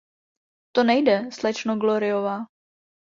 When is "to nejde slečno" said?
0.73-1.75